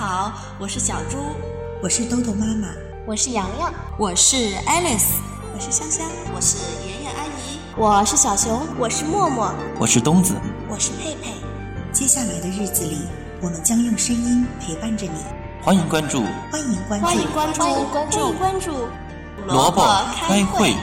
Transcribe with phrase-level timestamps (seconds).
[0.00, 1.18] 好，我是小猪，
[1.82, 2.68] 我是豆豆妈妈，
[3.06, 5.18] 我是洋洋，我是 Alice，
[5.52, 6.56] 我是香香，我是
[6.88, 10.34] 妍妍阿姨，我是小熊，我是默默，我是东子，
[10.70, 11.34] 我是佩佩。
[11.92, 13.02] 接下来的日子里，
[13.42, 15.20] 我们将用声音陪伴着你。
[15.60, 18.88] 欢迎关注，欢迎关注，欢迎关注，欢迎关注，欢迎关注。
[19.48, 19.82] 萝卜
[20.14, 20.74] 开会。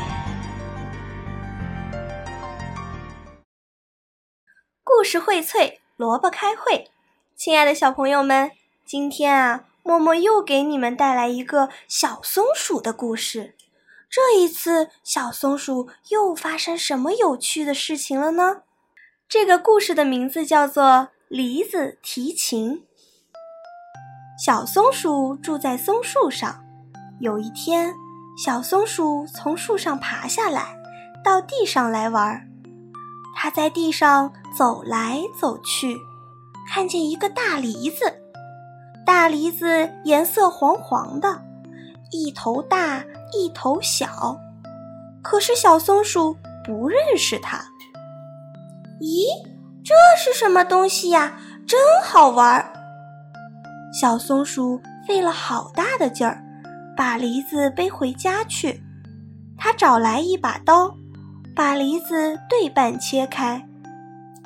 [4.84, 6.92] 故事荟萃，萝卜开会。
[7.36, 8.52] 亲爱的小朋友们，
[8.88, 13.54] 今天啊，默默又给你们带来一个小松鼠的故事。
[14.10, 18.62] 这一次，小松鼠又发生什么有趣的事情了呢？
[19.28, 20.84] 这个故事的名字叫做
[21.28, 22.76] 《梨子提琴》。
[24.42, 26.64] 小松鼠住在松树上。
[27.20, 27.94] 有一天，
[28.42, 30.78] 小松鼠从树上爬下来，
[31.22, 32.42] 到地上来玩。
[33.36, 35.98] 它在地上走来走去。
[36.70, 38.22] 看见一个大梨子，
[39.08, 41.42] 大梨子颜色黄黄的，
[42.12, 44.38] 一头大一头小，
[45.24, 47.58] 可是小松鼠不认识它。
[49.00, 49.24] 咦，
[49.82, 51.40] 这是什么东西呀？
[51.66, 52.74] 真好玩！
[53.98, 56.44] 小松鼠费了好大的劲儿，
[56.98, 58.84] 把梨子背回家去。
[59.58, 60.94] 他找来一把刀，
[61.56, 63.66] 把梨子对半切开，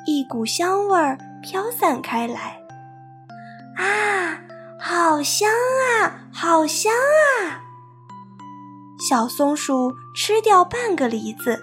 [0.06, 1.18] 一股香味儿。
[1.42, 2.56] 飘散开来，
[3.76, 4.38] 啊，
[4.84, 7.62] 好香啊，好香啊！
[8.98, 11.56] 小松鼠吃掉半个梨子，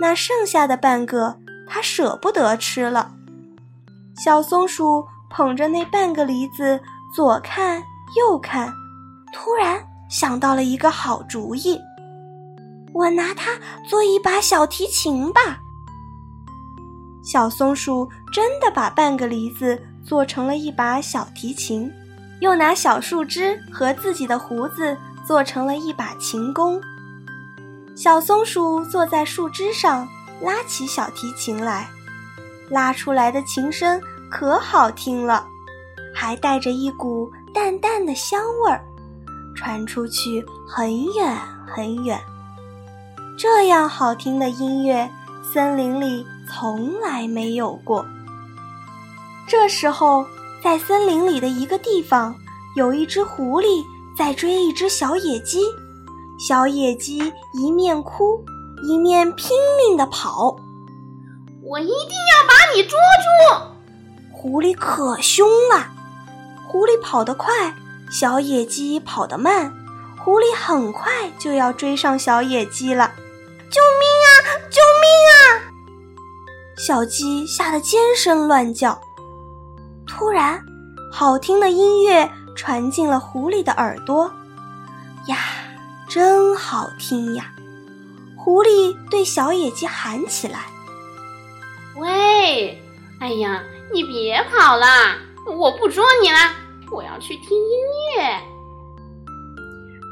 [0.00, 3.12] 那剩下的半个它舍不得吃了。
[4.24, 6.80] 小松鼠捧着那半个梨子，
[7.14, 7.80] 左看
[8.18, 8.72] 右看，
[9.32, 11.78] 突然想到了一个好主意：
[12.92, 13.52] 我拿它
[13.88, 15.60] 做一把小提琴吧。
[17.22, 21.88] 小松鼠真的把半个梨子做成了一把小提琴，
[22.40, 24.96] 又拿小树枝和自己的胡子
[25.26, 26.80] 做成了一把琴弓。
[27.94, 30.08] 小松鼠坐在树枝上，
[30.40, 31.88] 拉起小提琴来，
[32.68, 35.46] 拉出来的琴声可好听了，
[36.14, 38.82] 还带着一股淡淡的香味儿，
[39.54, 41.36] 传出去很远
[41.66, 42.20] 很远。
[43.38, 45.08] 这样好听的音乐，
[45.52, 46.26] 森林里。
[46.52, 48.04] 从来没有过。
[49.46, 50.26] 这时候，
[50.62, 52.34] 在森林里的一个地方，
[52.76, 53.82] 有一只狐狸
[54.16, 55.60] 在追一只小野鸡。
[56.38, 58.44] 小野鸡一面哭，
[58.82, 60.56] 一面拼命地跑。
[61.62, 63.66] 我一定要把你捉住！
[64.32, 65.88] 狐狸可凶了。
[66.68, 67.74] 狐狸跑得快，
[68.10, 69.72] 小野鸡跑得慢。
[70.22, 73.12] 狐狸很快就要追上小野鸡了。
[73.70, 74.28] 救命啊！
[74.70, 75.36] 救命啊！
[76.76, 79.00] 小鸡吓得尖声乱叫，
[80.20, 80.62] 突然，
[81.10, 84.30] 好听的音乐传进了狐狸的耳朵。
[85.28, 85.38] 呀，
[86.06, 87.54] 真好听呀！
[88.36, 90.66] 狐狸对小野鸡喊起来
[91.96, 92.78] ：“喂，
[93.18, 93.62] 哎呀，
[93.94, 94.86] 你别跑了，
[95.56, 96.36] 我不捉你了，
[96.92, 98.40] 我要去听音乐。”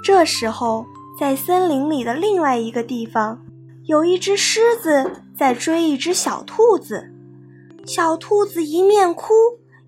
[0.03, 0.87] 这时候，
[1.21, 3.43] 在森林里的另外一个地方，
[3.85, 5.25] 有一只狮子。
[5.37, 7.13] 在追一只小兔子，
[7.87, 9.33] 小兔子一面哭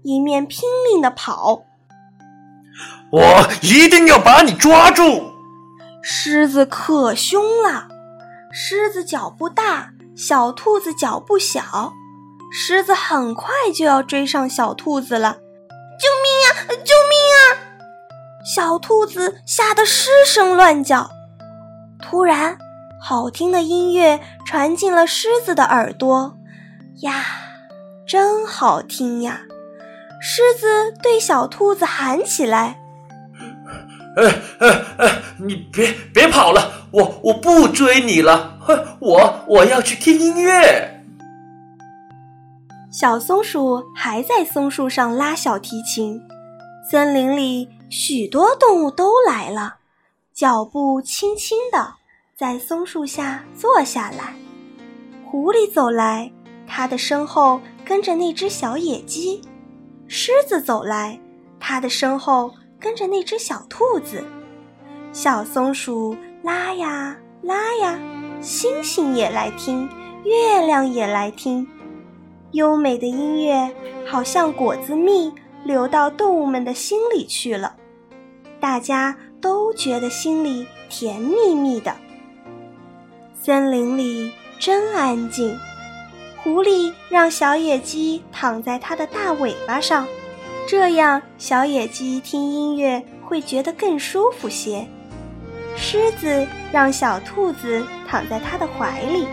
[0.03, 1.65] 一面拼命地跑。
[3.11, 5.33] 我一定要把你抓住！
[6.03, 7.89] 狮子可凶了，
[8.53, 11.93] 狮子脚步大，小兔子脚步小，
[12.53, 15.39] 狮子很快就要追上小兔子了。
[15.99, 16.51] 救命啊！
[16.85, 17.43] 救命啊！
[18.45, 21.11] 小兔子吓得失声乱叫。
[22.01, 22.57] 突然。
[23.03, 26.37] 好听的音乐传进了狮子的耳朵，
[27.01, 27.25] 呀，
[28.07, 29.41] 真好听呀！
[30.21, 32.79] 狮子对小兔子喊起来
[34.17, 38.59] ：“哎哎哎，你别别跑了，我我不追你了，
[39.01, 41.03] 我我要去听音乐。”
[42.93, 46.21] 小松鼠还在松树上拉小提琴，
[46.91, 49.77] 森林里许多动物都来了，
[50.35, 51.95] 脚步轻轻的。
[52.37, 54.35] 在松树下坐下来，
[55.25, 56.33] 狐狸走来，
[56.67, 59.41] 它的身后跟着那只小野鸡；
[60.13, 61.21] 狮子走来，
[61.61, 64.25] 它的身后跟着那只小兔子。
[65.13, 67.97] 小松鼠拉呀拉呀，
[68.41, 69.89] 星星也来听，
[70.25, 71.65] 月亮也来听，
[72.51, 73.73] 优美的音乐
[74.05, 77.77] 好像果子蜜流到动物们的心里去了，
[78.59, 81.95] 大家都觉得心里甜蜜蜜的。
[83.41, 85.57] 森林里真安静，
[86.43, 90.07] 狐狸让小野鸡躺在它的大尾巴上，
[90.67, 94.87] 这样小野鸡听音乐会觉得更舒服些。
[95.77, 99.27] 狮子让小兔子躺在它的怀里，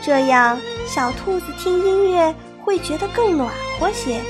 [0.00, 2.34] 这样小兔子听音乐
[2.64, 4.20] 会觉得更暖和些。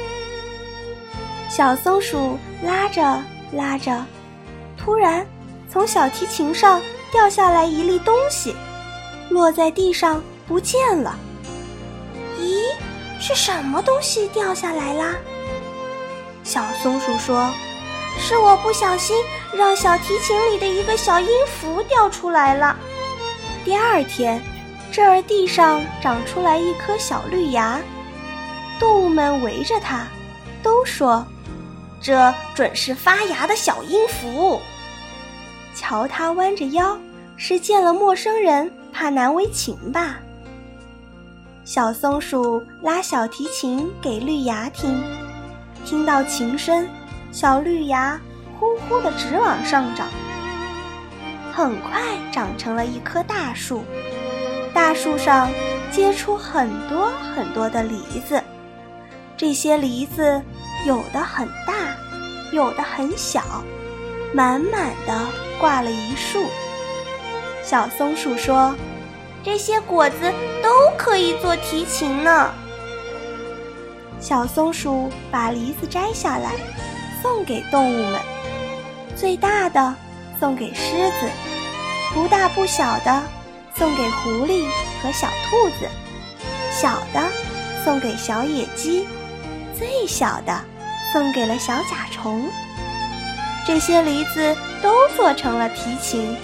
[1.49, 3.23] 小松鼠拉着
[3.53, 4.05] 拉着，
[4.77, 5.25] 突然
[5.69, 6.81] 从小提琴上
[7.13, 8.55] 掉下来一粒东西，
[9.29, 11.17] 落在地上不见了。
[12.41, 12.73] 咦，
[13.21, 15.15] 是什么东西掉下来啦？
[16.43, 17.53] 小松鼠说
[18.19, 19.17] ：“是我不小心
[19.53, 22.77] 让小提琴里的一个小音符掉出来了。”
[23.65, 24.43] 第二天，
[24.91, 27.79] 这儿地上长出来一颗小绿芽，
[28.79, 30.07] 动物们围着它，
[30.63, 31.25] 都说。
[32.03, 34.59] 这准是发芽的小音符。
[35.77, 36.99] 瞧，它弯着腰，
[37.37, 40.19] 是见了陌生人怕难为情吧？
[41.73, 45.01] 小松鼠拉小提琴给绿芽听，
[45.85, 46.85] 听到琴声，
[47.31, 48.21] 小绿芽
[48.59, 50.09] 呼呼的直往上长，
[51.53, 52.03] 很快
[52.33, 53.85] 长成了一棵大树。
[54.75, 55.49] 大树上
[55.93, 58.43] 结出很多很多的梨子，
[59.37, 60.43] 这些梨子。
[60.85, 61.75] 有的很大，
[62.51, 63.63] 有的很小，
[64.35, 65.17] 满满的
[65.61, 66.43] 挂了一树。
[67.63, 68.75] 小松鼠说
[69.43, 70.33] ：“这些果子
[70.63, 72.51] 都可以做提琴呢。”
[74.21, 76.53] 小松鼠把梨子摘下来，
[77.23, 78.21] 送给动物们。
[79.17, 79.95] 最大的
[80.39, 81.31] 送给狮子，
[82.15, 83.23] 不大不小的
[83.75, 84.67] 送给狐狸
[85.03, 85.89] 和小兔子，
[86.71, 87.23] 小的
[87.85, 89.07] 送给小野鸡。
[89.79, 90.61] 最小的
[91.13, 92.47] 送给了小甲虫，
[93.67, 96.37] 这些梨子都做成了提琴，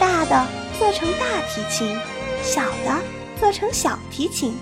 [0.00, 0.44] 大的
[0.78, 1.96] 做成大提琴，
[2.44, 3.00] 小的
[3.40, 4.56] 做成小提琴。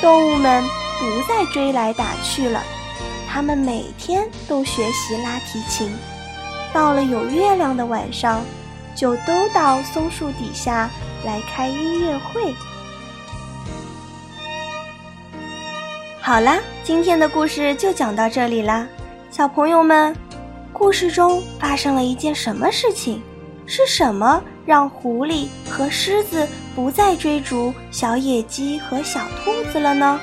[0.00, 0.64] 动物们
[0.98, 2.62] 不再追来打去了，
[3.28, 5.94] 它们每天都学习拉提琴，
[6.72, 8.42] 到了有月亮的晚上，
[8.96, 10.90] 就都到松树底下
[11.24, 12.54] 来开音乐会。
[16.22, 18.86] 好啦，今天的故事就讲到这里啦，
[19.30, 20.16] 小朋友们，
[20.72, 23.22] 故事中发生了一件什么事情？
[23.70, 26.44] 是什么让狐狸和狮子
[26.74, 30.18] 不再追逐小野鸡和小兔子了呢？